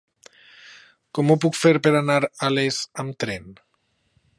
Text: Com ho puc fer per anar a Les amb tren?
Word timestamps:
Com 1.19 1.29
ho 1.29 1.37
puc 1.45 1.59
fer 1.65 1.75
per 1.89 1.93
anar 2.01 2.19
a 2.49 2.53
Les 2.57 2.81
amb 3.05 3.23
tren? 3.27 3.57